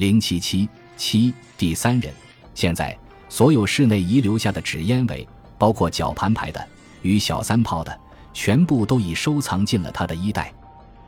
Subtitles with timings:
[0.00, 2.10] 零七七七第三人。
[2.54, 2.96] 现在
[3.28, 6.68] 所有室内遗留下的纸烟尾，包括绞盘牌的
[7.02, 8.00] 与小三炮的，
[8.32, 10.50] 全部都已收藏进了他的衣袋。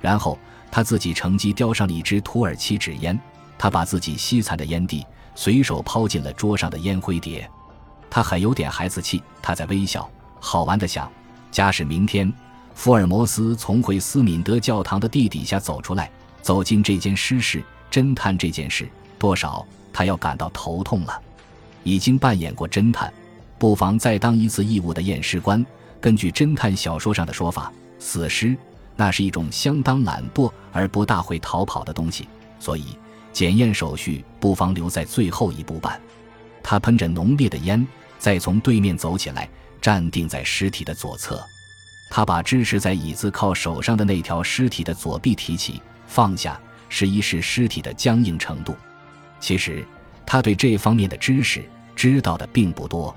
[0.00, 0.38] 然后
[0.70, 3.20] 他自己乘机叼上了一支土耳其纸烟，
[3.58, 7.46] 他把自己吸残的烟蒂随手抛进了桌上的烟灰碟。
[8.08, 10.10] 他很有点孩子气，他在微笑，
[10.40, 11.12] 好玩的想：
[11.50, 12.32] 假使明天
[12.74, 21.20] 福尔摩斯从回斯敏德教堂的地底下走出来，走进这间尸室侦探这件事，多少他要感到头痛了。
[21.84, 23.12] 已经扮演过侦探，
[23.58, 25.64] 不妨再当一次义务的验尸官。
[26.00, 28.56] 根据侦探小说上的说法，死尸
[28.94, 32.28] 那是一种相当懒惰而不大会逃跑的东西，
[32.60, 32.96] 所以
[33.32, 36.00] 检验手续不妨留在最后一步办。
[36.62, 37.86] 他喷着浓烈的烟，
[38.18, 39.48] 再从对面走起来，
[39.80, 41.42] 站定在尸体的左侧。
[42.10, 48.76] 他把支持在椅子靠手上的那条尸体的左臂提起、放下，试一试尸体的僵硬程度。
[49.40, 49.84] 其实
[50.26, 51.64] 他对这方面的知识
[51.94, 53.14] 知道的并不多。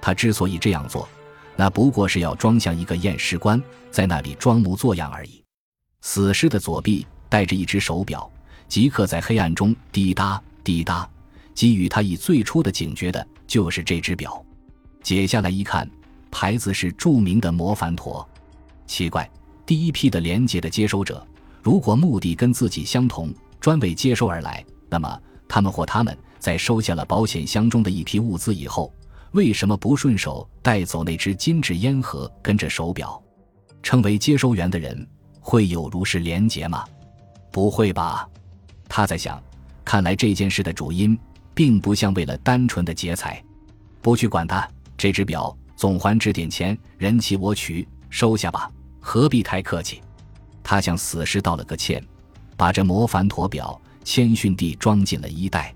[0.00, 1.08] 他之所以这样做，
[1.56, 5.42] 那不过是要装像一个验尸官，在那里装模作样而已。
[6.00, 8.28] 死尸的左臂戴着一只手表，
[8.66, 11.08] 即刻在黑暗中滴答滴答。
[11.54, 14.42] 给予他以最初的警觉的就是这只表，
[15.02, 15.88] 解下来一看，
[16.30, 18.26] 牌子是著名的摩凡陀。
[18.86, 19.30] 奇怪，
[19.66, 21.24] 第一批的连接的接收者，
[21.62, 28.92] 如果目的跟自己相同，专为接收而来，那么他们或他们在收下了保险箱中的一批物资以后，
[29.30, 33.22] 为什么不顺手带走那只金质烟盒跟着手表？
[33.82, 35.06] 称为接收员的人
[35.40, 36.84] 会有如是连结吗？
[37.50, 38.28] 不会吧？
[38.88, 39.42] 他在想，
[39.84, 41.18] 看来这件事的主因。
[41.54, 43.44] 并不像为了单纯的劫财，
[44.00, 44.66] 不去管它。
[44.96, 50.00] 这只表总还值点钱，人弃我取，收下吧，何必太客气？
[50.72, 52.02] 他向死尸道了个歉，
[52.56, 55.74] 把这魔凡陀表谦逊地装进了衣袋。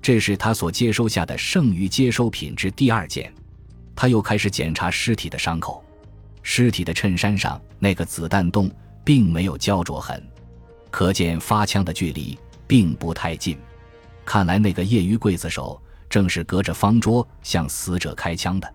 [0.00, 3.30] 这是他所接收下的剩余接收品之第二件。
[3.94, 5.84] 他又开始检查尸体的伤口，
[6.42, 8.70] 尸体的衬衫上那个子弹洞
[9.04, 10.26] 并没有焦灼痕，
[10.90, 13.58] 可见发枪的距离并不太近。
[14.24, 18.74] 看来那个业余刽子手正是隔着方桌向死者开枪的。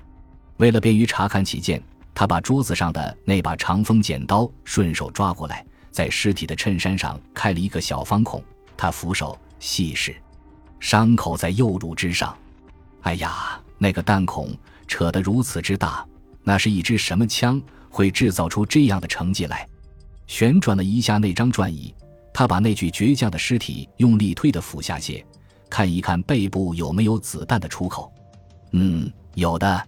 [0.58, 1.82] 为了便于查看起见，
[2.16, 8.42] 他把桌子上的那把长锋剪刀顺手抓过来，在尸体的衬衫上开了一个小方孔。
[8.78, 10.16] 他扶手细视，
[10.80, 12.36] 伤口在右乳之上。
[13.02, 16.06] 哎呀，那个弹孔扯得如此之大，
[16.44, 19.68] 那是一支什么枪会制造出这样的成绩来？
[20.26, 21.94] 旋转了一下那张转椅，
[22.34, 25.24] 他把那具倔强的尸体用力推得俯下些。
[25.70, 28.12] 看一看背部有没有子弹的出口，
[28.72, 29.88] 嗯，有的。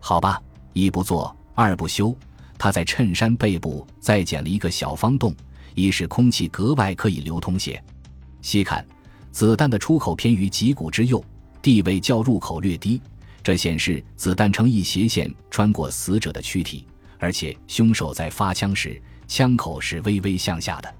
[0.00, 0.42] 好吧，
[0.72, 2.16] 一不做二不休，
[2.56, 5.34] 他在衬衫背部再剪了一个小方洞，
[5.74, 7.78] 以使空气格外可以流通些。
[8.40, 8.82] 细看，
[9.30, 11.22] 子弹的出口偏于脊骨之右，
[11.60, 12.98] 地位较入口略低，
[13.42, 16.86] 这显示子弹呈一斜线穿过死者的躯体，
[17.18, 18.98] 而且凶手在发枪时
[19.28, 20.90] 枪口是微微向下的。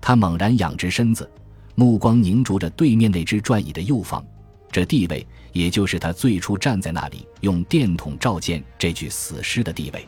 [0.00, 1.30] 他猛然仰直身子。
[1.74, 4.24] 目光凝住着对面那只转椅的右方，
[4.70, 10.06] 这地位也就是他最初站在那里用电筒照见这具死尸的地位。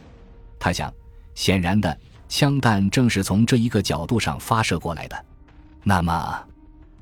[0.58, 0.92] 他想，
[1.34, 1.98] 显然的，
[2.28, 5.24] 枪弹正是从这一个角度上发射过来的。
[5.82, 6.44] 那么，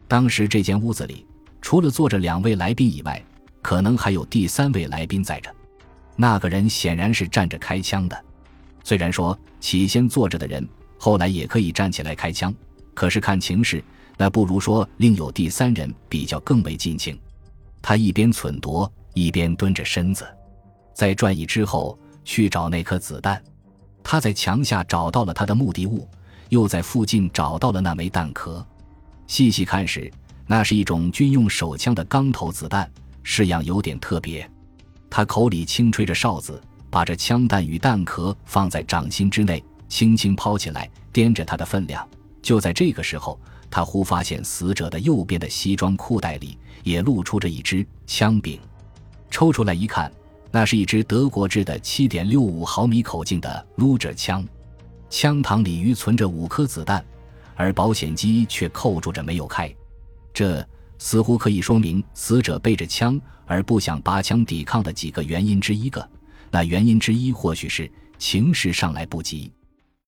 [0.06, 1.26] 当时这间屋子里
[1.60, 3.20] 除了坐着两位来宾以外，
[3.60, 5.52] 可能还有第三位来宾在着。
[6.14, 8.24] 那个人显然是站着开枪的。
[8.84, 10.66] 虽然说起先坐着的人
[10.97, 12.54] 后来也可以站起来开枪，
[12.94, 13.82] 可是看情势。
[14.16, 17.18] 那不如说另有第三人比较更为尽情。
[17.81, 20.27] 他一边忖度，一边蹲着身子，
[20.93, 23.43] 在转椅之后去找那颗子弹。
[24.03, 26.09] 他在墙下找到了他的目的物，
[26.49, 28.65] 又在附近找到了那枚弹壳。
[29.27, 30.11] 细细看时，
[30.47, 32.91] 那是一种军用手枪的钢头子弹，
[33.22, 34.49] 式样有点特别。
[35.10, 36.60] 他口里轻吹着哨子，
[36.91, 42.06] 把这枪弹与弹壳放在掌心之内，轻轻抛起来，掂着它的分量。
[42.43, 43.39] 就在这个时候。
[43.70, 48.59] 他忽发现死者的右边的西装裤袋里也露出着一支枪柄，
[49.30, 50.10] 抽出来一看，
[50.50, 54.47] 那是一支德国制的七点六五毫米口径的 Luger 枪，
[55.10, 57.04] 枪膛里余存着五颗子弹，
[57.54, 59.72] 而保险机却扣住着没有开。
[60.32, 60.66] 这
[60.98, 66.09] 似乎可以说明死者背着枪而不想拔枪抵抗的几个原因之一个。
[66.50, 69.53] 那原因之一或许是情势上来不及。